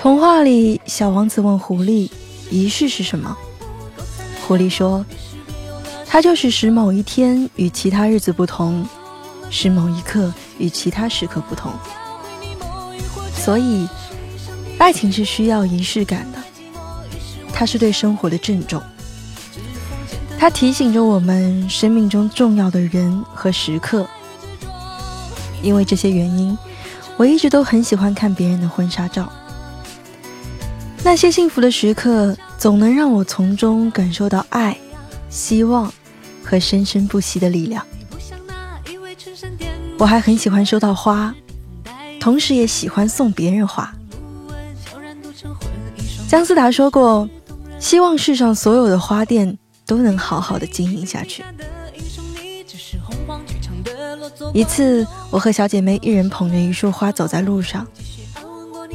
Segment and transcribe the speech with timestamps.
[0.00, 2.08] 童话里，小王子问狐狸
[2.52, 3.36] ：“仪式是什么？”
[4.46, 5.04] 狐狸说
[6.06, 8.86] ：“它就是使某一天与其他日子不同，
[9.50, 11.72] 使某一刻与其他时刻不同。
[13.34, 13.88] 所以，
[14.78, 16.38] 爱情是需要仪式感的，
[17.52, 18.80] 它是对生活的郑重。
[20.38, 24.06] 它提醒着我们生命中重要的人和时刻。
[25.60, 26.56] 因为这些原因，
[27.16, 29.28] 我一直都很喜欢看别人的婚纱照。”
[31.08, 34.76] 那些幸福的时刻，总能让我从中感受到爱、
[35.30, 35.90] 希望
[36.44, 37.82] 和生生不息的力量。
[39.98, 41.34] 我还很喜欢收到花，
[42.20, 43.90] 同时也喜欢送别人花。
[46.28, 47.26] 姜思达说过
[47.80, 49.56] ：“希望世上所有的花店
[49.86, 51.42] 都能好好的经营下去。”
[54.52, 57.86] 一次，我和小姐妹一人捧着一束花走在路上。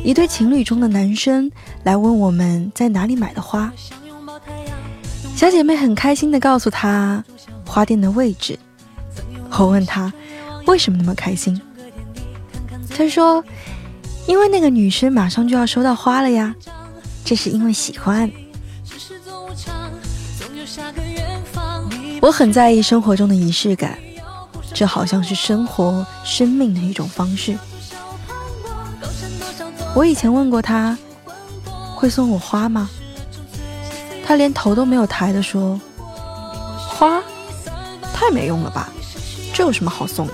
[0.01, 1.51] 一对情侣中的男生
[1.83, 3.71] 来问我们在哪里买的花，
[5.35, 7.23] 小姐妹很开心地告诉他
[7.65, 8.57] 花店的位置。
[9.57, 10.11] 我问他
[10.65, 11.61] 为什么那么开心，
[12.89, 13.43] 他说
[14.27, 16.55] ：“因为那个女生马上就要收到花了呀，
[17.23, 18.31] 这是因为喜欢。”
[22.19, 23.97] 我很在意生活中的仪式感，
[24.73, 27.57] 这好像是生活生命的一种方式。
[29.95, 30.97] 我以前问过他，
[31.95, 32.89] 会送我花吗？
[34.25, 35.79] 他连头都没有抬的说
[36.89, 37.21] ：“花，
[38.13, 38.89] 太没用了吧，
[39.53, 40.33] 这有什么好送的？”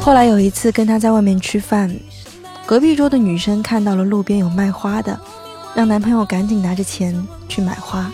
[0.00, 1.94] 后来有一次跟他在外面吃饭，
[2.66, 5.18] 隔壁桌的女生看到了路边有卖花的，
[5.74, 8.10] 让男朋友赶紧拿着钱去买花。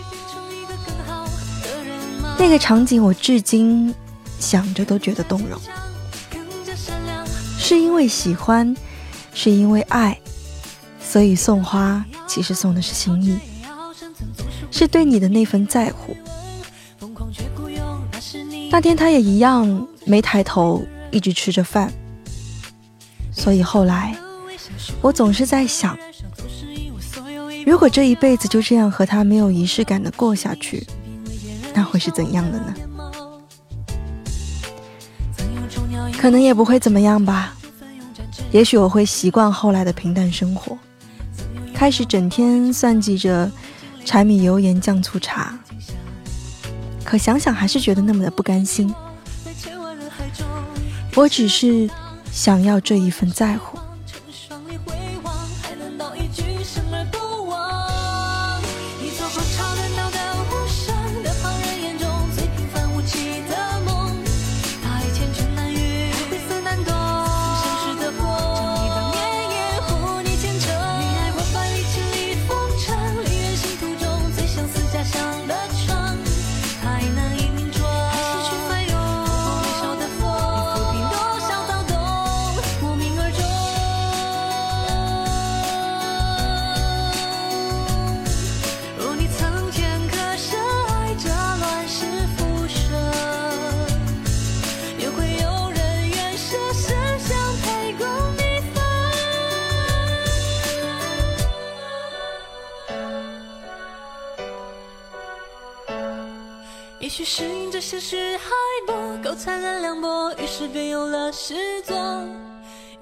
[2.37, 3.93] 那个场景我至今
[4.39, 5.59] 想着都觉得动容。
[7.67, 8.75] 是因为喜欢，
[9.33, 10.15] 是因为爱，
[11.01, 13.39] 所以送花其实送的是心意，
[14.69, 16.15] 是对你的那份在乎。
[18.69, 21.91] 那天他也一样没抬头，一直吃着饭。
[23.31, 24.15] 所以后来，
[25.01, 25.97] 我总是在想，
[27.65, 30.85] 如果这一辈子就这样和他没有仪式感的过下去，
[31.73, 32.75] 那会是怎样的呢？
[36.25, 37.53] 可能也不会怎么样吧，
[38.51, 40.75] 也许我会习惯后来的平淡生活，
[41.71, 43.47] 开始整天算计着
[44.03, 45.55] 柴米油盐酱醋茶。
[47.03, 48.91] 可想想还是觉得那么的不甘心。
[51.13, 51.87] 我只是
[52.31, 53.74] 想要这一份在乎。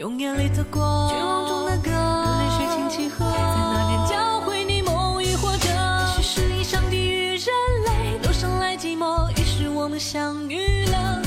[0.03, 5.69] 用眼里的光，绝望中的歌，泪水轻轻和，在那年教会你梦与活着。
[5.69, 7.47] 也许是以上帝与人
[7.85, 8.19] 类。
[8.21, 11.21] 都生来寂寞，于是我们相遇了，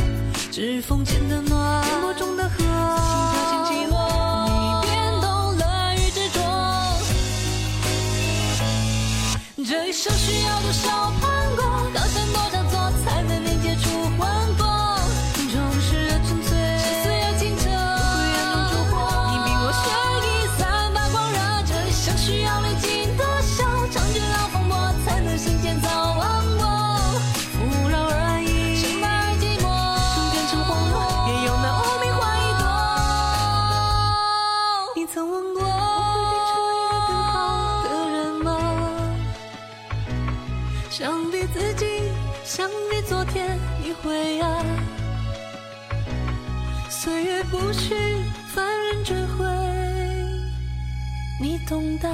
[0.53, 2.67] 指缝间的暖，颠簸中的河，心
[3.33, 3.97] 跳轻起落，
[4.45, 6.39] 你变动了与执着。
[9.65, 11.11] 这一生需要多少
[51.69, 52.11] 懂得。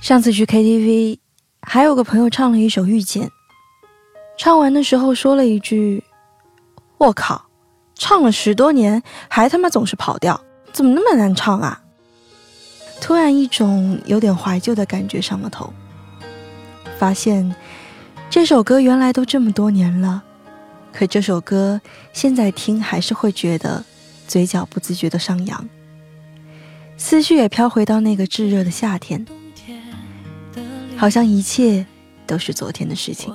[0.00, 1.18] 上次去 KTV，
[1.62, 3.26] 还有个朋友唱了一首《遇见》，
[4.38, 6.02] 唱完的时候说了一句
[6.98, 7.46] ：“我靠，
[7.94, 10.40] 唱了十多年，还他妈总是跑调，
[10.72, 11.82] 怎么那么难唱啊？
[13.00, 15.72] 突然一种有点怀旧的感觉上了头，
[16.98, 17.54] 发现
[18.28, 20.22] 这首歌原来都这么多年了，
[20.92, 21.80] 可这首歌
[22.12, 23.84] 现在听还是会觉得
[24.26, 25.68] 嘴角不自觉的上扬，
[27.00, 29.26] 思绪也飘回到那个炙热的夏天，
[30.98, 31.84] 好像一切
[32.26, 33.34] 都是昨天的事情。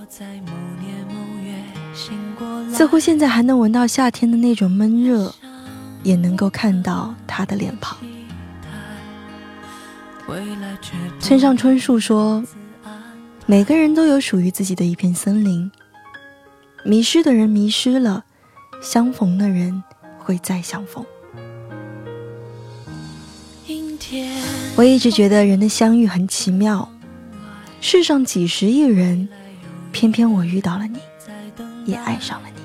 [2.71, 5.33] 似乎现在还能闻到夏天的那种闷热，
[6.03, 7.97] 也能够看到他的脸庞。
[11.19, 12.44] 村上春树说
[13.47, 15.71] ：“每个人都有属于自己的一片森林，
[16.83, 18.23] 迷失的人迷失了，
[18.79, 19.83] 相逢的人
[20.19, 21.03] 会再相逢。”
[24.75, 26.90] 我一直觉得人的相遇很奇妙，
[27.81, 29.28] 世上几十亿人，
[29.92, 31.00] 偏偏我遇到了你，
[31.86, 32.62] 也爱上了你。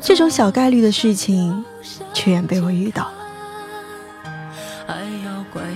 [0.00, 1.64] 这种小概率的事情，
[2.12, 3.12] 居然被我遇到了。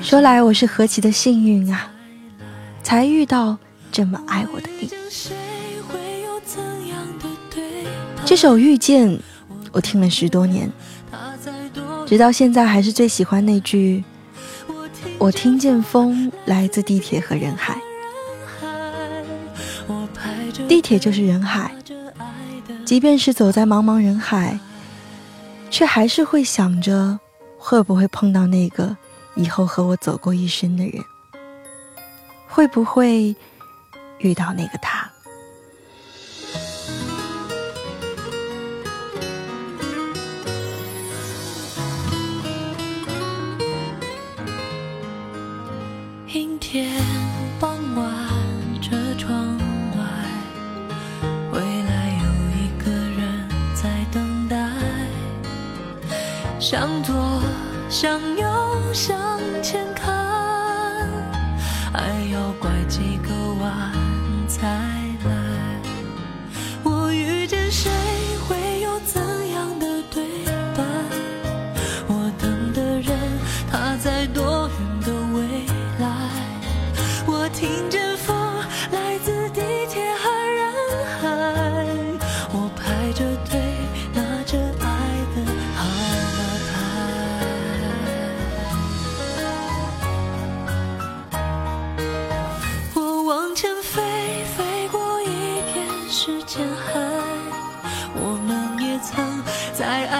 [0.02, 1.90] 说来我是何其的幸运啊，
[2.82, 3.56] 才遇到
[3.92, 4.90] 这么爱我的你。
[8.24, 9.08] 这首《遇见》，
[9.72, 10.70] 我听了十多年，
[12.08, 14.02] 直到现在还是最喜欢那句
[15.20, 17.78] ：“我听见风来自地铁和人海，
[20.66, 21.70] 地铁就是人海。”
[22.86, 24.58] 即便是走在茫茫人海，
[25.70, 27.20] 却还是会想着
[27.58, 28.96] 会不会碰到那个
[29.34, 31.04] 以后和我走过一生的人，
[32.46, 33.36] 会不会
[34.20, 35.10] 遇到那个他。
[56.70, 57.14] 向左，
[57.88, 58.46] 向右，
[58.92, 59.16] 向
[59.62, 59.86] 前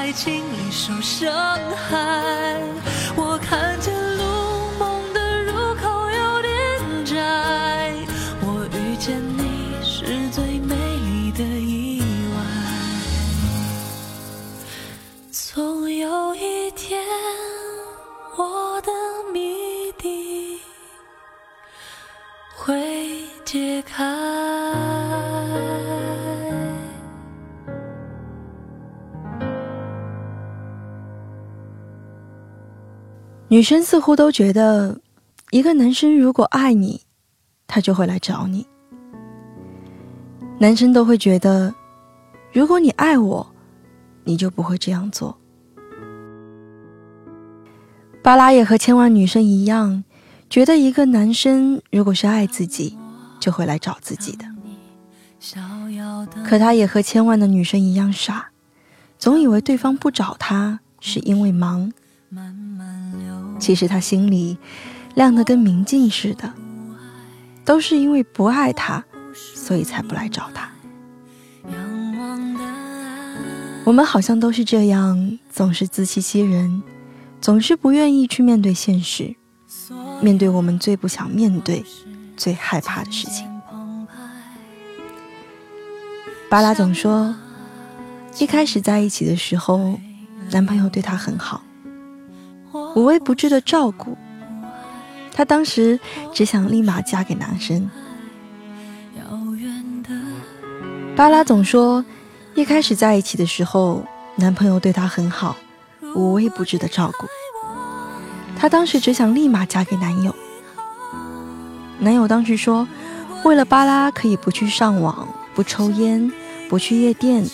[0.09, 1.31] 爱情里受伤
[1.77, 2.59] 害，
[3.15, 3.68] 我看
[33.59, 35.01] 女生似乎都觉得，
[35.51, 37.01] 一个男生如果爱你，
[37.67, 38.65] 他就会来找你。
[40.61, 41.75] 男生都会觉得，
[42.53, 43.53] 如果你爱我，
[44.23, 45.37] 你就不会这样做。
[48.23, 50.05] 巴拉也和千万女生一样，
[50.49, 52.97] 觉得一个男生如果是爱自己，
[53.41, 54.45] 就会来找自己的。
[56.45, 58.51] 可他也和千万的女生一样傻，
[59.19, 61.93] 总以为对方不找他是因为忙。
[63.59, 64.57] 其实他心里
[65.15, 66.53] 亮得跟明镜似的，
[67.65, 70.71] 都是因为不爱他，所以才不来找他。
[73.85, 76.83] 我们好像都是这样，总是自欺欺人，
[77.41, 79.35] 总是不愿意去面对现实，
[80.21, 81.85] 面对我们最不想面对、
[82.37, 83.47] 最害怕的事情。
[86.51, 87.35] 巴拉总说，
[88.39, 89.99] 一开始在一起的时候，
[90.51, 91.63] 男朋友对她很好。
[92.99, 94.19] 无微不至的照顾，
[95.33, 96.01] 她当时
[96.35, 97.89] 只想立马嫁给男生。
[101.15, 102.05] 巴拉总说，
[102.57, 105.57] 一开始在一起的时候，男朋友对她很好，
[106.17, 107.27] 无微不至的照顾。
[108.57, 110.35] 她当时只想立马嫁给男友。
[112.01, 112.89] 男友当时说，
[113.45, 116.33] 为了巴拉可以不去上网、不抽烟、
[116.69, 117.45] 不去夜店，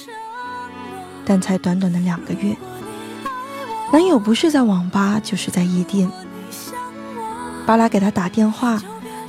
[1.23, 2.57] 但才短短的两个月。
[3.95, 6.11] 男友不是在网吧，就是在夜店。
[7.65, 8.83] 巴拉给他打电话，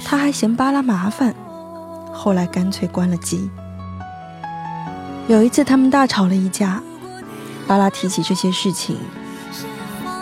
[0.03, 1.35] 他还嫌巴拉麻烦，
[2.11, 3.47] 后来干脆关了机。
[5.27, 6.81] 有一次他们大吵了一架，
[7.67, 8.97] 巴拉提起这些事情，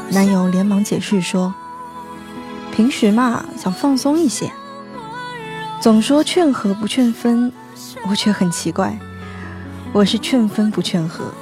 [0.10, 1.54] 男友连忙解释说
[2.76, 4.52] ：“平时嘛，想放松一些，
[5.80, 7.50] 总说劝和不劝分，
[8.10, 9.00] 我却很奇怪，
[9.94, 11.34] 我是劝分不劝和。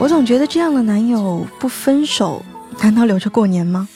[0.00, 2.42] 我总觉得这样的男友不分手，
[2.82, 3.86] 难道留着过年吗？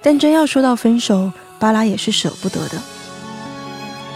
[0.00, 2.80] 但真要说到分手，巴拉也是舍不得的。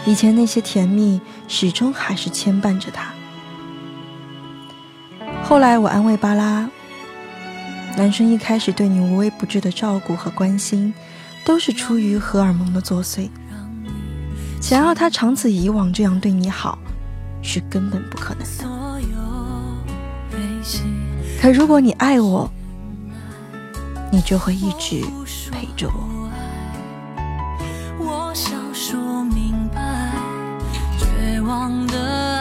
[0.07, 3.13] 以前那些甜蜜，始终还是牵绊着他。”
[5.45, 6.67] 后来我安慰巴拉，
[7.95, 10.91] 男生一开始对你无微不至的照顾和关心，
[11.45, 13.29] 都是出于荷尔蒙的作祟。
[14.59, 16.79] 想要他长此以往这样对你好，
[17.43, 18.80] 是根本不可能的。
[21.41, 22.47] 可如果你爱我，
[24.11, 25.03] 你就会一直
[25.51, 26.29] 陪着我。
[27.97, 30.11] 我想说明白，
[30.99, 32.40] 绝望的。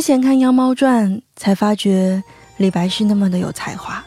[0.00, 2.24] 之前看《妖猫传》，才发觉
[2.56, 4.02] 李白是那么的有才华。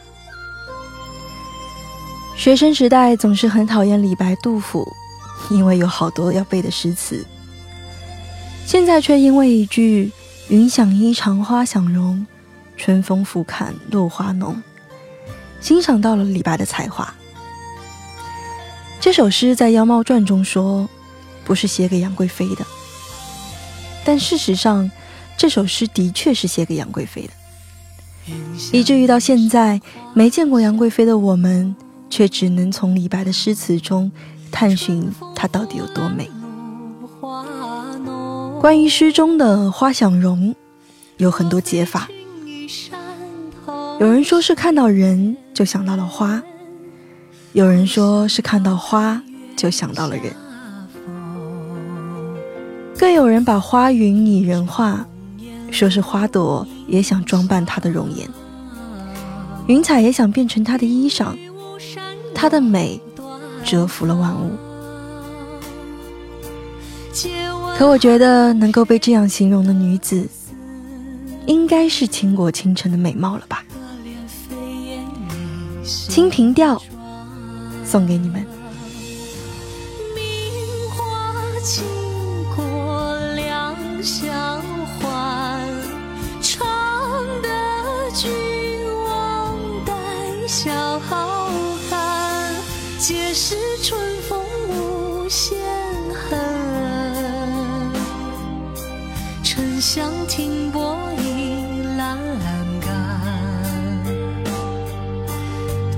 [2.34, 4.84] 学生时代总是很讨厌李白、杜甫，
[5.50, 7.24] 因为有好多要背的诗词。
[8.66, 10.10] 现在却因为一句
[10.50, 12.26] “云想衣裳花想容，
[12.76, 14.60] 春风拂槛露华浓”，
[15.62, 17.14] 欣赏到了李白的才华。
[18.98, 20.90] 这首诗在《妖猫传》中说，
[21.44, 22.66] 不是写给杨贵妃的，
[24.04, 24.90] 但事实上。
[25.36, 27.32] 这首诗的确是写给杨贵妃的，
[28.72, 29.80] 以至于到现在
[30.14, 31.74] 没见过杨贵妃的我们，
[32.08, 34.10] 却只能从李白的诗词中
[34.50, 36.30] 探寻她到底有多美。
[38.60, 40.54] 关于诗中的“花想容”，
[41.18, 42.08] 有很多解法。
[44.00, 46.42] 有人说是看到人就想到了花，
[47.52, 49.22] 有人说是看到花
[49.54, 50.34] 就想到了人，
[52.98, 55.06] 更有人把花云拟人化。
[55.74, 58.30] 说是花朵也想装扮她的容颜，
[59.66, 61.36] 云彩也想变成她的衣裳，
[62.32, 63.00] 她的美
[63.64, 64.52] 折服了万物。
[67.76, 70.28] 可我觉得能够被这样形容的女子，
[71.46, 73.64] 应该是倾国倾城的美貌了吧？
[76.08, 76.76] 《清平调》
[77.84, 78.46] 送给你们。
[93.06, 95.58] 皆是春风无限
[96.14, 96.40] 恨，
[99.42, 102.18] 沉香停泊倚栏
[102.80, 102.90] 杆。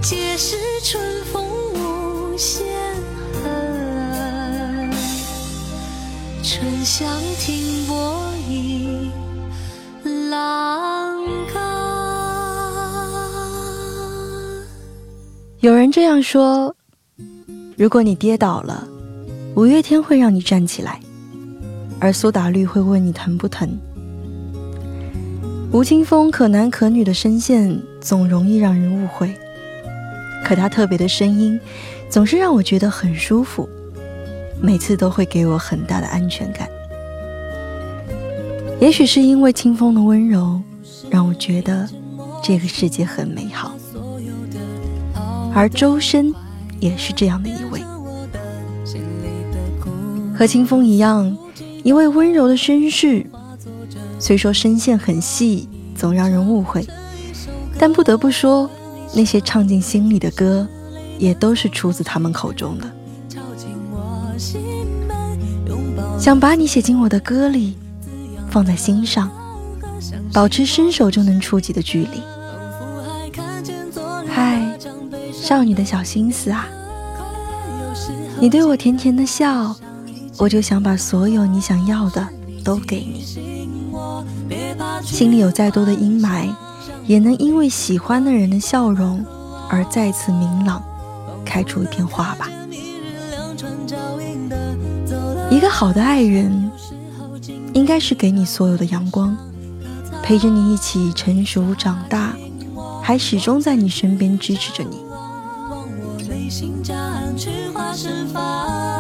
[0.03, 1.45] 皆是春风
[1.75, 2.67] 无限
[3.45, 4.91] 恨，
[6.43, 7.09] 沉香
[7.39, 9.13] 停泊倚
[10.29, 11.17] 栏
[11.55, 11.63] 杆。
[15.61, 16.76] 有人这样说。
[17.79, 18.89] 如果你跌倒了，
[19.55, 20.99] 五月天会让你站起来，
[22.01, 23.69] 而苏打绿会问你疼不疼。
[25.73, 29.31] 吴青峰可男可女的声线总容易让人误会，
[30.43, 31.61] 可他特别的声音
[32.09, 33.69] 总是让我觉得很舒服。
[34.59, 36.67] 每次都会给我很大的安全感。
[38.81, 40.59] 也许是因为清风的温柔，
[41.11, 41.87] 让我觉得
[42.43, 43.77] 这个世界很美好。
[45.55, 46.33] 而周深
[46.81, 47.53] 也是这样的一，
[50.37, 51.35] 和清风一样，
[51.83, 53.25] 一位温柔的绅士。
[54.19, 56.87] 虽说声线很细，总让人误会，
[57.79, 58.69] 但不得不说，
[59.15, 60.67] 那些唱进心里的歌，
[61.19, 62.85] 也都是出自他们口中的。
[66.19, 67.77] 想把你写进我的歌里，
[68.51, 69.31] 放在心上，
[70.33, 72.21] 保持伸手就能触及的距离。
[74.29, 74.79] 嗨，
[75.33, 76.69] 少女的小心思啊！
[78.39, 79.75] 你对我甜甜的笑，
[80.39, 82.27] 我就想把所有你想要的
[82.65, 83.25] 都给你。
[85.03, 86.49] 心里有再多的阴霾，
[87.07, 89.25] 也能因为喜欢的人的笑容
[89.71, 90.83] 而再次明朗，
[91.45, 92.51] 开出一片花吧。
[95.49, 96.71] 一个好的爱人，
[97.73, 99.37] 应该是给你所有的阳光，
[100.23, 102.35] 陪着你一起成熟长大，
[103.03, 104.99] 还始终在你身边支持着你。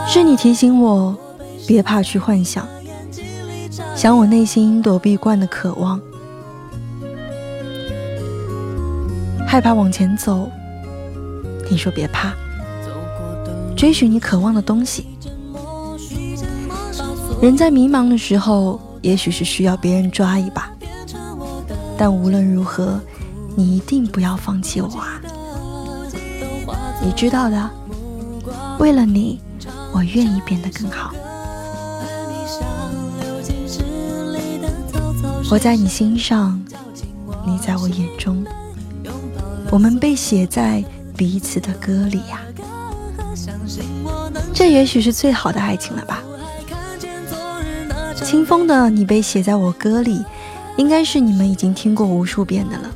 [0.06, 1.14] 是你提醒我，
[1.66, 2.66] 别怕去幻想。
[3.94, 6.00] 想我内心躲避惯的渴望，
[9.46, 10.48] 害怕往前走。
[11.68, 12.32] 你说别怕，
[13.76, 15.06] 追寻你渴望的东西。
[17.42, 20.70] 人在迷茫的时候，也许是需要别人抓一把，
[21.98, 23.00] 但无论如何，
[23.54, 25.20] 你一定不要放弃我啊！
[27.02, 27.70] 你知道的，
[28.78, 29.40] 为了你，
[29.92, 31.12] 我愿意变得更好。
[35.48, 36.60] 我在你心上，
[37.46, 38.44] 你在我眼中，
[39.70, 40.82] 我们被写在
[41.16, 42.40] 彼此的歌里呀。
[44.52, 46.22] 这也许是最好的爱情了吧？
[48.24, 50.18] 清风的《你被写在我歌里》，
[50.76, 52.90] 应该是你们已经听过无数遍的了。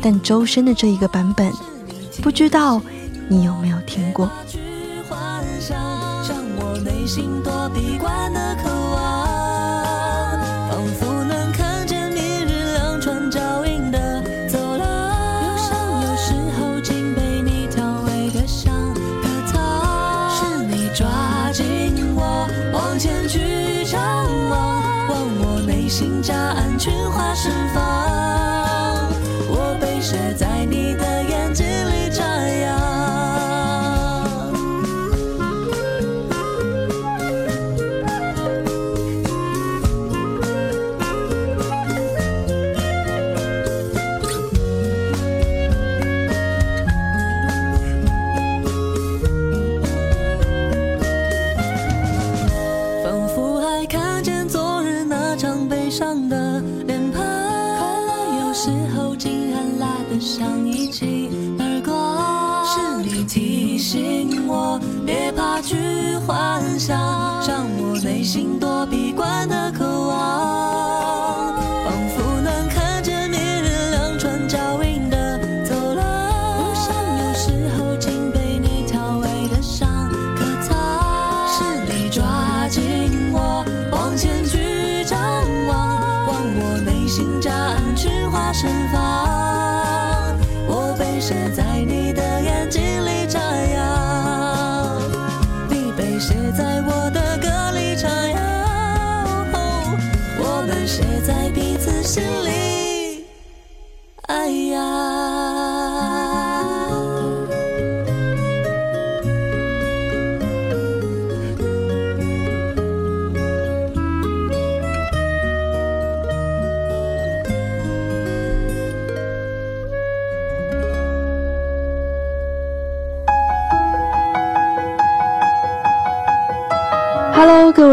[0.00, 1.52] 但周深的这一个版本，
[2.22, 2.80] 不知道
[3.28, 4.30] 你有没有听过
[26.80, 28.09] 群花盛放。
[64.46, 65.76] 我，别怕去
[66.26, 66.98] 幻想，
[67.46, 69.89] 让我内心躲避关的口。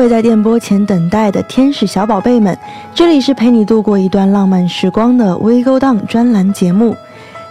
[0.08, 2.58] 在电波前等待的天使小宝贝们，
[2.93, 6.96] 这里是陪你度过一段浪漫时光的微勾当专栏节目。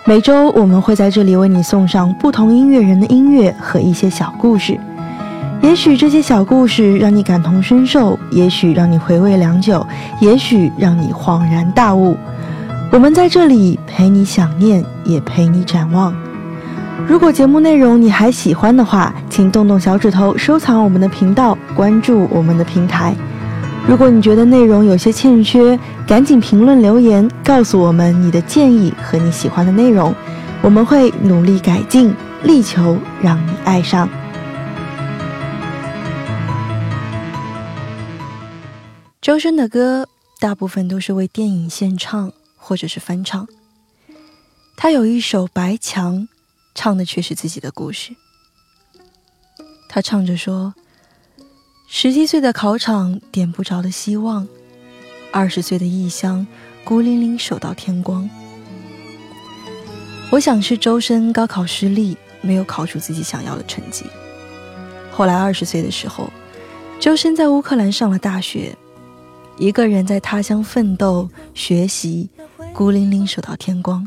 [0.04, 4.78] 每周我们会在这里为你送上不同音乐人的音乐和一些小故事。
[5.62, 9.84] 也许这些小故事让你感同身受，也许让你回味良久，
[10.20, 12.16] 也许让你恍然大悟。
[12.92, 16.14] 我们在这里陪你想念，也陪你展望。
[17.04, 23.14] 如果节目内容你还喜欢的话请动动小指头收藏我们的频道关注我们的平台。
[23.86, 30.12] 如果你觉得内容有些欠缺赶紧评论留言告诉我们你的建议和你喜欢的内容
[30.62, 34.08] 我们会努力改进力求让你爱上。
[39.20, 40.08] 周深的歌
[40.40, 43.46] 大部分都是为电影献唱或者是翻唱。
[44.76, 46.28] 他有一首白墙
[46.76, 48.14] 唱的却是自己的故事。
[49.88, 50.74] 他唱着说
[51.88, 54.46] ：“十七岁的考场点不着的希望，
[55.32, 56.46] 二十岁的异乡
[56.84, 58.28] 孤零零守到天光。”
[60.30, 64.04] 我想是周深高考失利，没有考出自己想要的成绩。
[65.10, 66.30] 后来二十岁的时候，
[67.00, 68.76] 周深在乌克兰上了大学，
[69.56, 72.28] 一个人在他乡奋斗学习，
[72.74, 74.06] 孤零零守到天光。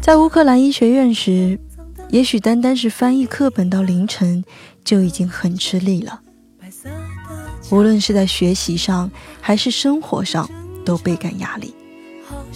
[0.00, 1.58] 在乌克兰医学院时，
[2.08, 4.44] 也许单单是翻译课本到凌晨
[4.84, 6.20] 就已经很吃力了。
[7.70, 10.48] 无论是在学习上还是生活上，
[10.84, 11.74] 都倍感压力，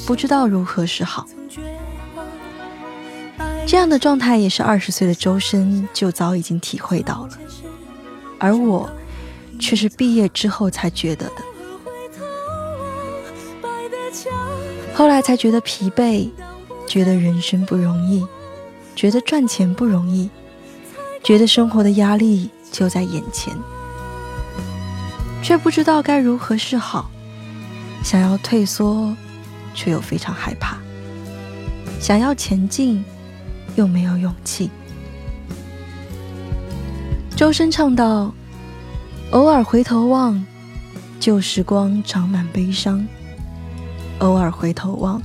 [0.06, 1.26] 不知道如何是好。
[3.66, 7.38] 这样的状态也是二十岁的周深就早已经体会到了，
[8.38, 8.90] 而我
[9.58, 11.42] 却是毕业之后才觉得的。
[14.92, 16.30] 后来才觉得疲惫，
[16.86, 18.26] 觉得人生不容易，
[18.94, 20.30] 觉得赚钱不容易，
[21.22, 23.54] 觉得生活的压力就在眼前，
[25.42, 27.10] 却不知道该如何是好。
[28.02, 29.16] 想要退缩，
[29.74, 30.76] 却又非常害怕；
[32.00, 33.04] 想要前进。
[33.76, 34.70] 又没有勇气。
[37.34, 38.32] 周深唱道
[39.34, 40.46] ：“偶尔回头望，
[41.18, 43.04] 旧时光长满悲伤；
[44.20, 45.20] 偶尔回头望，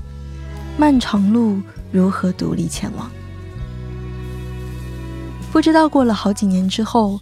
[0.80, 1.62] 漫长路
[1.92, 3.12] 如何独立前往？”
[5.52, 7.20] 不知道过了好几年之后，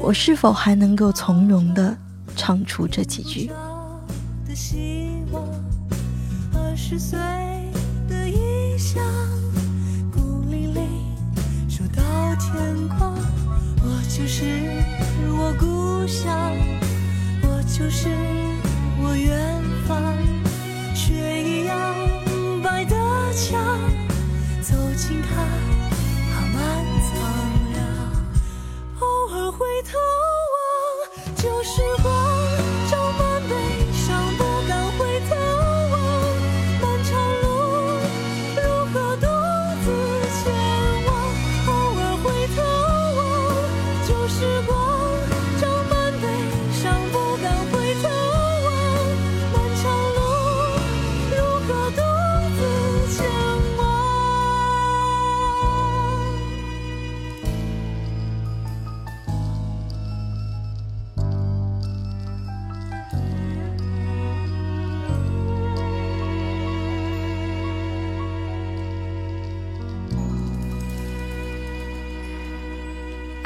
[0.00, 1.96] 我是否还能够从容的
[2.34, 3.48] 唱出这几句。
[6.52, 7.18] 二十岁
[8.08, 9.00] 的异乡。
[12.54, 13.14] 天光，
[13.82, 14.44] 我就是
[15.30, 16.52] 我故乡，
[17.42, 18.08] 我就是
[19.00, 20.02] 我远方，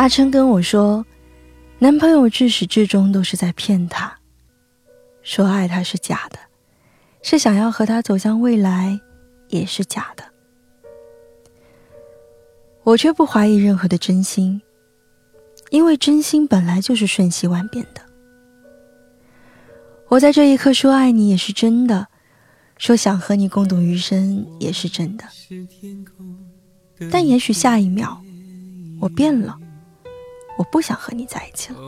[0.07, 1.05] 阿琛跟我说，
[1.81, 4.17] 男朋友至始至终都是在骗她，
[5.21, 6.39] 说爱她是假的，
[7.23, 9.01] 是想要和她走向未来，
[9.49, 10.23] 也是假的。
[12.85, 14.63] 我却不怀疑任何的真心，
[15.71, 18.01] 因为真心本来就是瞬息万变的。
[20.07, 22.07] 我在这一刻说爱你也是真的，
[22.79, 25.25] 说想和你共度余生也是真的，
[27.11, 28.23] 但也许下一秒
[29.01, 29.59] 我变了。
[30.59, 31.79] 我不想和你在一起了，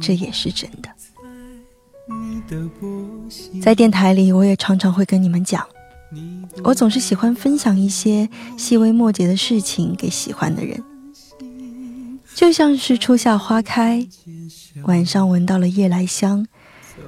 [0.00, 0.88] 这也是真的。
[3.60, 5.66] 在电台里，我也常常会跟你们讲，
[6.64, 10.82] 我总是喜欢分享一些细微末节的事情给喜欢的人，
[12.34, 14.06] 就像是初夏花开，
[14.84, 16.46] 晚上闻到了夜来香，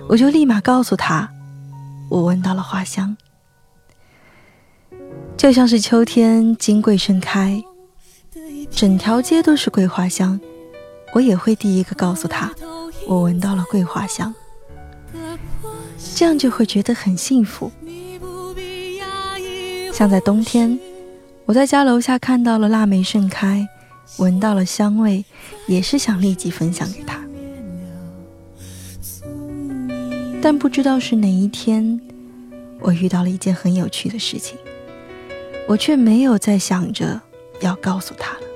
[0.08, 1.30] 我就立马告诉他，
[2.10, 3.16] 我闻到了花香。
[5.38, 7.64] 就像是秋天金桂盛开，
[8.70, 10.38] 整条街都是桂花香。
[11.12, 12.50] 我也会第一个告诉他，
[13.06, 14.34] 我闻到了桂花香，
[16.14, 17.70] 这样就会觉得很幸福。
[19.92, 20.78] 像在冬天，
[21.44, 23.68] 我在家楼下看到了腊梅盛开，
[24.18, 25.24] 闻到了香味，
[25.66, 27.20] 也是想立即分享给他。
[30.40, 32.00] 但不知道是哪一天，
[32.78, 34.56] 我遇到了一件很有趣的事情，
[35.68, 37.20] 我却没有再想着
[37.60, 38.49] 要告诉他了。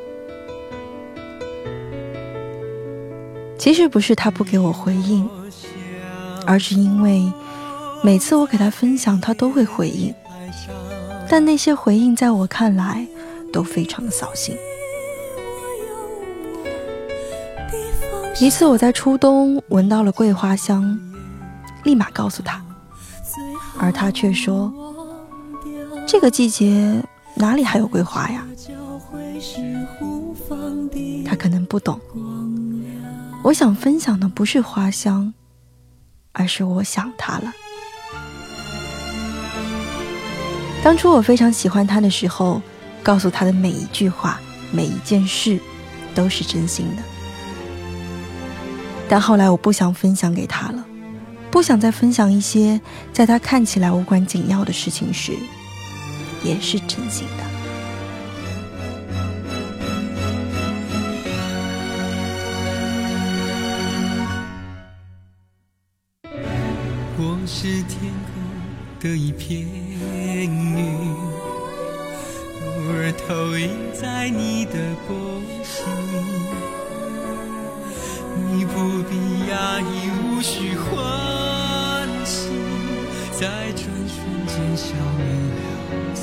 [3.64, 5.26] 其实不是他不给我回应，
[6.46, 7.32] 而是因为
[8.02, 10.14] 每次我给他分享，他都会回应，
[11.30, 13.06] 但那些回应在我看来
[13.50, 14.54] 都非常的扫兴。
[18.38, 21.00] 一次我在初冬闻到了桂花香，
[21.84, 22.62] 立马告诉他，
[23.78, 24.70] 而他却说
[26.06, 27.02] ：“这个季节
[27.34, 28.46] 哪里还有桂花呀？”
[31.24, 31.98] 他可能不懂。
[33.44, 35.34] 我想分享的不是花香，
[36.32, 37.52] 而是我想他了。
[40.82, 42.62] 当初我非常喜欢他的时候，
[43.02, 44.40] 告诉他的每一句话、
[44.72, 45.60] 每一件事，
[46.14, 47.02] 都是真心的。
[49.10, 50.82] 但后来我不想分享给他了，
[51.50, 52.80] 不想再分享一些
[53.12, 55.32] 在他看起来无关紧要的事情时，
[56.42, 57.53] 也是真心的。
[69.04, 70.48] 的一片云，
[72.62, 75.14] 偶尔投影在你的波
[75.62, 75.84] 心。
[78.50, 79.14] 你不必
[79.50, 82.48] 压抑，无需欢喜，
[83.30, 86.14] 在转瞬间消灭了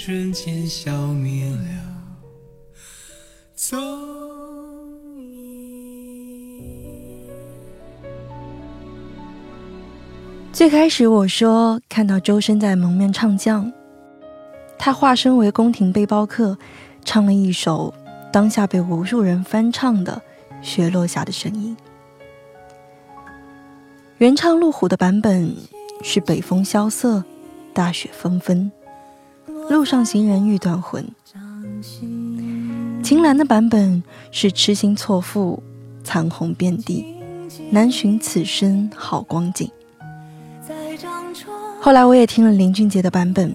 [0.00, 1.58] 瞬间消灭了
[3.56, 3.76] 踪
[5.20, 5.74] 影。
[10.52, 13.70] 最开始我说看到周深在蒙面唱将，
[14.78, 16.56] 他化身为宫廷背包客，
[17.04, 17.92] 唱了一首
[18.32, 20.22] 当下被无数人翻唱的
[20.64, 21.76] 《雪落下的声音》。
[24.18, 25.52] 原唱陆虎的版本
[26.04, 27.24] 是北风萧瑟，
[27.74, 28.70] 大雪纷纷，
[29.68, 31.06] 路上行人欲断魂。
[33.02, 35.62] 秦岚的版本是痴心错付，
[36.02, 37.04] 残红遍地，
[37.70, 39.70] 难寻此生好光景。
[41.80, 43.54] 后来我也听了林俊杰的版本，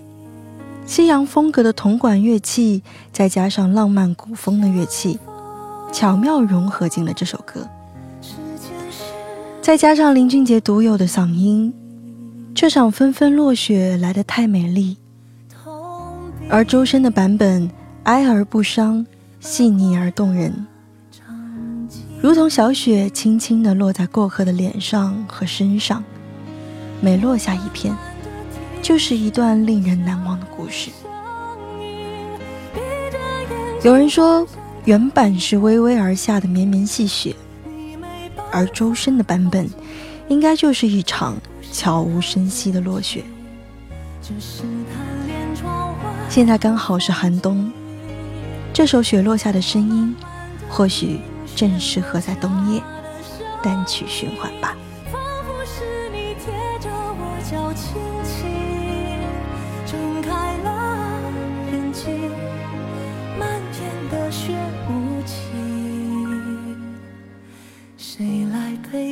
[0.85, 5.19] 西洋风格的铜管乐器，再加上浪漫古风的乐器，
[5.91, 7.67] 巧妙融合进了这首歌。
[9.61, 11.73] 再加上林俊杰独有的嗓音，
[12.55, 14.97] 这场纷纷落雪来得太美丽。
[16.49, 17.69] 而周深的版本
[18.03, 19.05] 哀而不伤，
[19.39, 20.67] 细腻而动人，
[22.21, 26.03] 如同小雪轻轻地落在过客的脸上和身上，
[27.01, 27.95] 每落下一片，
[28.81, 30.91] 就是一段令人难忘的故事。
[33.83, 34.47] 有人说，
[34.85, 37.35] 原版是微微而下的绵绵细雪。
[38.51, 39.67] 而周深的版本，
[40.27, 41.35] 应该就是一场
[41.71, 43.23] 悄无声息的落雪。
[44.21, 45.01] 这是他
[46.33, 47.71] 现在刚好是寒冬，
[48.73, 50.15] 这首雪落下的声音，
[50.67, 51.19] 或许
[51.55, 52.81] 正适合在冬夜
[53.61, 54.75] 单曲循环吧。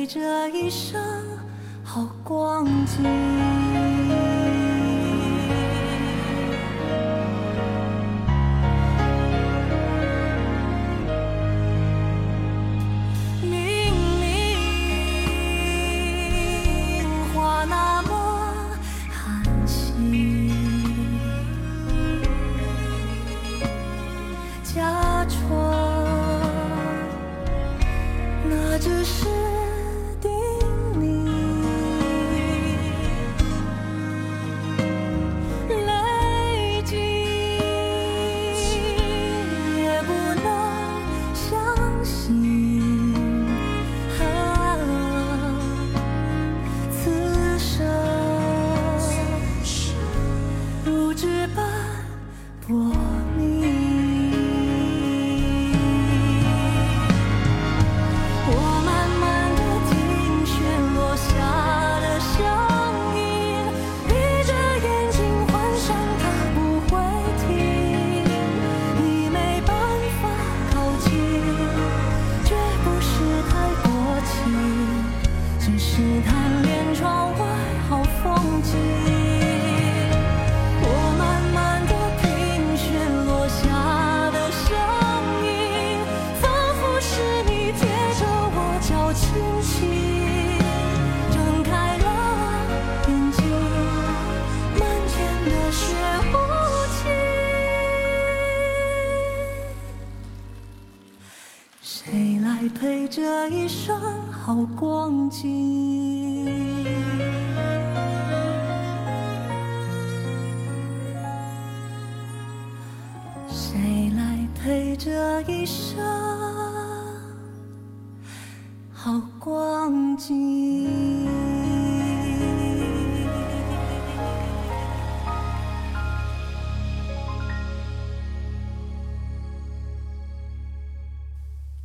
[0.08, 1.00] 这一生
[1.84, 3.41] 好光景。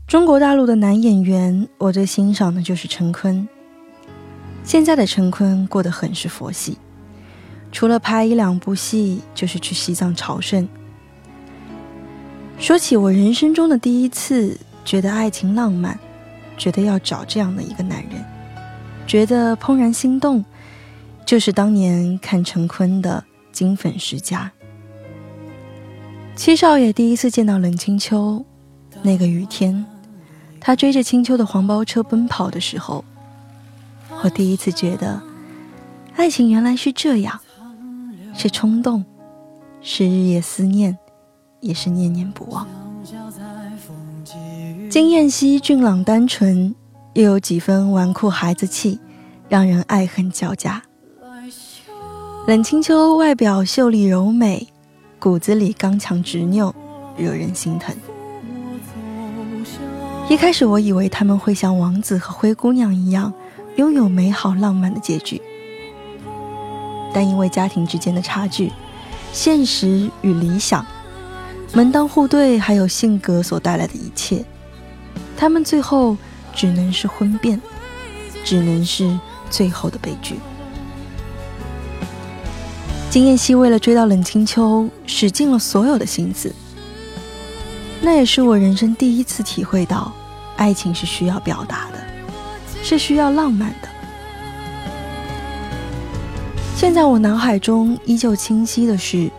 [0.07, 3.45] 中国大陆的男演员，我最欣赏的就是陈坤。
[4.63, 6.77] 现在的陈坤过得很是佛系，
[7.73, 10.65] 除了拍一两部戏，就是去西藏朝圣。
[12.57, 15.99] 说起我人生中的第一次觉得爱情浪漫，
[16.57, 18.23] 觉得要找这样的一个男人，
[19.05, 20.43] 觉得怦然心动，
[21.25, 24.49] 就是当年看陈坤的《金粉世家》。
[26.33, 28.45] 七少爷第一次见到冷清秋，
[29.01, 29.85] 那个雨天。
[30.67, 33.01] 他追着青丘的黄包车奔跑的时候，
[34.21, 35.17] 我第一次觉得，
[36.17, 37.39] 爱情原来是这样，
[38.33, 39.05] 是冲动，
[39.81, 40.97] 是日夜思念，
[41.61, 42.67] 也是念念不忘。
[44.89, 46.75] 金燕西俊朗单纯，
[47.13, 48.99] 又有几分纨绔孩子气，
[49.47, 50.83] 让人爱恨交加。
[52.45, 54.67] 冷清秋外表秀丽柔美，
[55.17, 56.75] 骨子里刚强执拗，
[57.15, 57.95] 惹人心疼。
[60.29, 63.31] 一开始我以为他们会像王子和灰姑娘一样，
[63.77, 65.41] 拥有美好浪漫的结局，
[67.13, 68.69] 但因为家庭之间的差距、
[69.31, 70.85] 现实与理想、
[71.71, 74.43] 门当户对，还有性格所带来的一切，
[75.37, 76.17] 他们最后
[76.53, 77.61] 只能是婚变，
[78.43, 79.17] 只能是
[79.49, 80.35] 最后的悲剧。
[83.09, 86.53] 金燕西为了追到冷清秋，使尽了所有的心思。
[88.01, 90.11] 那也是我人生第一次体会到，
[90.55, 91.99] 爱情是需要表达的，
[92.83, 93.89] 是需要浪漫的。
[96.75, 99.29] 现在我脑海中依旧清晰的是，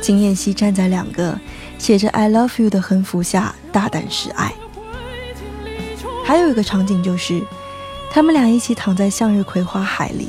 [0.00, 1.38] 金燕西站在两个
[1.78, 4.54] 写着 “I love you” 的横幅下大胆示爱。
[6.24, 7.42] 还有一个场景就是，
[8.10, 10.28] 他们俩一起躺在向日葵花海里，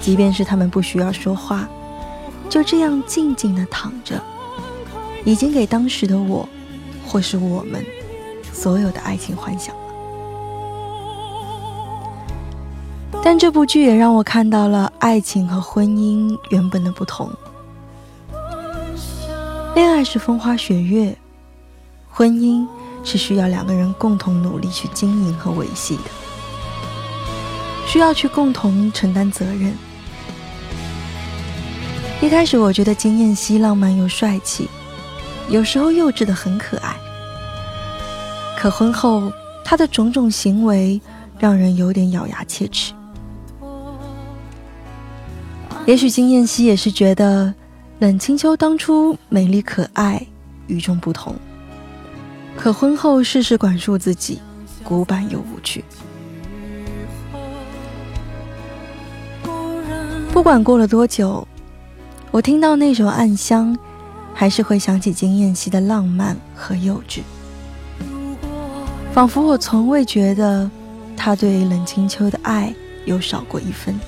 [0.00, 1.68] 即便是他们不需要说话，
[2.48, 4.20] 就这样静静的躺着。
[5.24, 6.48] 已经给当时的我，
[7.06, 7.84] 或是我们，
[8.52, 9.82] 所有的爱情幻想了。
[13.22, 17.30] 但这部剧也让我看到了爱情和婚姻原本的不同。
[19.74, 21.16] 恋爱是风花雪月，
[22.10, 22.66] 婚姻
[23.02, 26.02] 是需要两个人共同努力去经营和维系的，
[27.86, 29.74] 需要去共同承担责任。
[32.20, 34.68] 一开始我觉得金燕西浪漫又帅气。
[35.50, 36.96] 有时候幼稚的很可爱，
[38.58, 39.30] 可婚后
[39.64, 41.00] 他的种种行为
[41.38, 42.92] 让人有点咬牙切齿。
[45.86, 47.54] 也许金燕西也是觉得
[47.98, 50.26] 冷清秋当初美丽可爱、
[50.66, 51.36] 与众不同，
[52.56, 54.40] 可婚后事事管束自己，
[54.82, 55.84] 古板又无趣。
[60.32, 61.46] 不管过了多久，
[62.30, 63.72] 我听到那首《暗香》。
[64.34, 67.20] 还是会想起金燕西的浪漫和幼稚，
[69.14, 70.68] 仿佛我从未觉得
[71.16, 72.74] 他对冷清秋的爱
[73.06, 73.98] 有少过一分。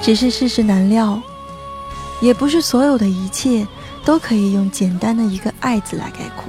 [0.00, 1.20] 只是世事难料，
[2.20, 3.64] 也不是所有的一切
[4.04, 6.46] 都可以用简单的一个“爱”字来概括。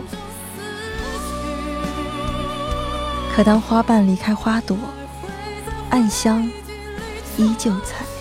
[3.35, 4.77] 可当花瓣离开花朵，
[5.89, 6.49] 暗香
[7.37, 8.12] 依旧残。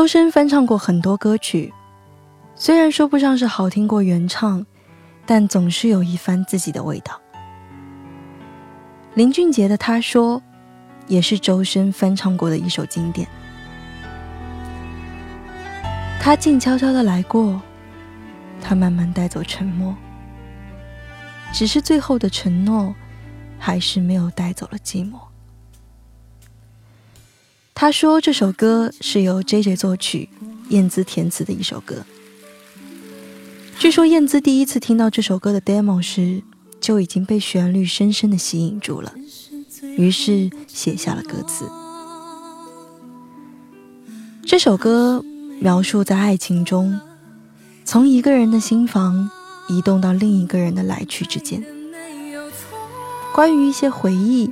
[0.00, 1.70] 周深翻唱过很多歌曲，
[2.54, 4.64] 虽然说不上是好听过原唱，
[5.26, 7.20] 但总是有一番自己的味道。
[9.12, 10.38] 林俊杰的《他说》
[11.06, 13.28] 也是周深翻唱过的一首经典。
[16.18, 17.60] 他静悄悄的来过，
[18.62, 19.94] 他慢慢带走沉默，
[21.52, 22.94] 只是最后的承诺，
[23.58, 25.18] 还是没有带走了寂寞。
[27.80, 30.28] 他说：“这首歌是由 J.J 作曲，
[30.68, 32.04] 燕姿填词的一首歌。
[33.78, 36.42] 据说燕姿第一次听到这首歌的 demo 时，
[36.78, 39.14] 就已经被旋律深深的吸引住了，
[39.96, 41.64] 于是写下了歌词。
[44.44, 45.24] 这首歌
[45.58, 47.00] 描述在爱情中，
[47.86, 49.30] 从一个人的心房
[49.70, 51.64] 移动到另一个人的来去之间，
[53.34, 54.50] 关于一些回忆，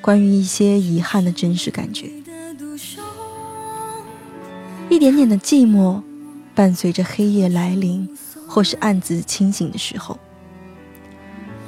[0.00, 2.10] 关于一些遗憾的真实感觉。”
[4.94, 6.00] 一点点的寂寞，
[6.54, 8.08] 伴随着黑夜来临，
[8.46, 10.16] 或是暗自清醒的时候，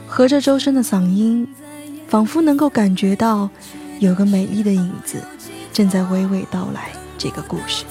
[0.07, 1.45] 合着周深的嗓音，
[2.07, 3.51] 仿佛能够感觉到，
[3.99, 5.21] 有个美丽的影子，
[5.73, 7.85] 正在娓娓道来这个故事。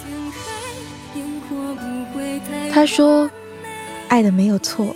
[2.71, 3.29] 他说
[4.07, 4.95] ：“爱的没有错，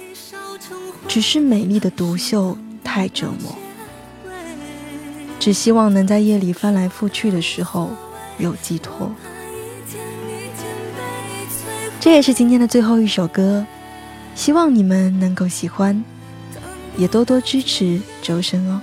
[1.06, 3.54] 只是美丽的独秀太折磨。
[5.38, 7.90] 只希望能在夜里翻来覆去的时候
[8.38, 9.12] 有寄托。”
[12.02, 13.66] 这也是今天的最后一首歌，
[14.34, 16.02] 希望你们能够喜欢，
[16.98, 18.82] 也多多支持周深哦。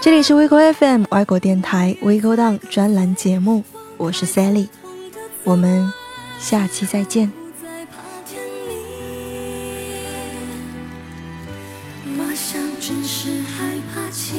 [0.00, 3.62] 这里是 WeGo FM 外国电台 WeGo Down 专栏节目，
[3.98, 4.68] 我是 Sally，
[5.44, 5.92] 我们
[6.38, 7.30] 下期再见。
[12.18, 14.36] 我想只是害怕悄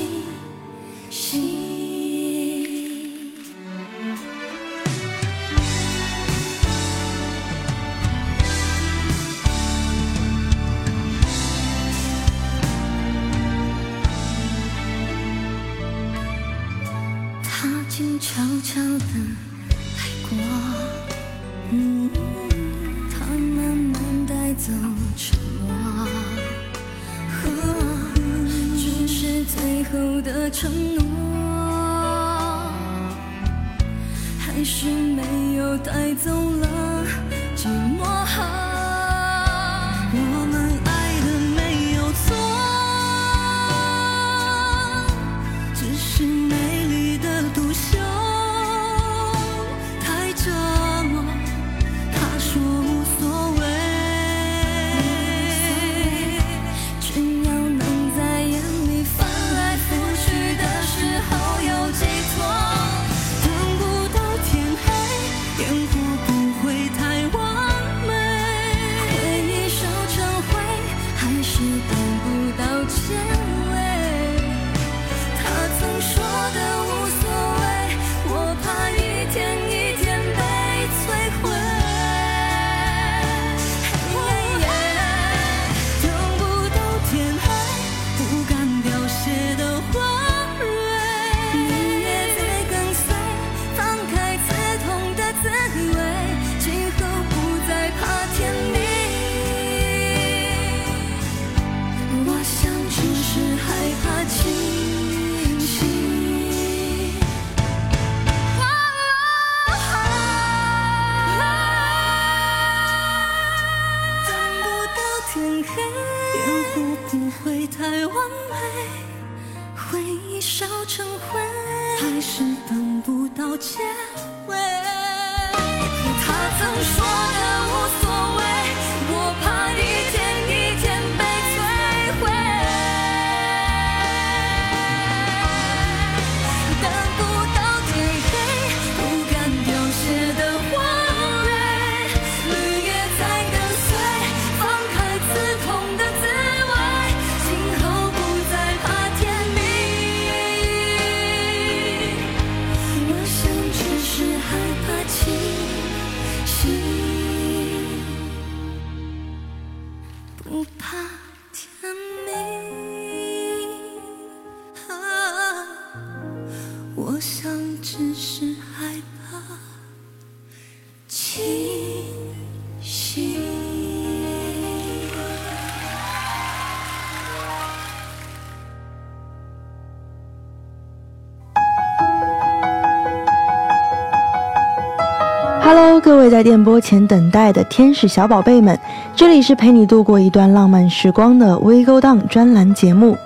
[186.37, 188.79] 在电波前等待的天使小宝贝们，
[189.15, 193.17] 这里是陪你度过一段浪漫时光的微勾当专栏节目。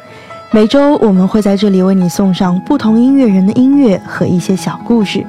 [0.49, 5.25] 每周我们会在这里为你送上不同音乐人的音乐和一些小故事。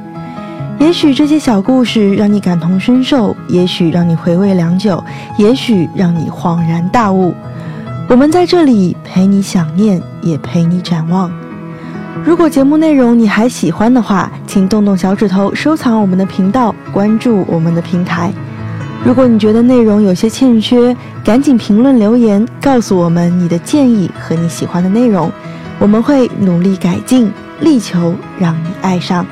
[0.78, 5.02] 也许这些小故事让你感同身受，也许让你回味良久，
[5.36, 7.34] 也许让你恍然大悟。
[8.08, 11.28] 我们在这里陪你想念，也陪你展望。
[12.24, 18.32] 如果节目内容你还喜欢的话，请动动小指头收藏我们的频道，关注我们的平台。
[19.04, 25.32] 如果你觉得内容有些欠缺，赶紧评论留言告诉我们你的建议和你喜欢的内容，
[25.78, 29.26] 我们会努力改进，力求让你爱上。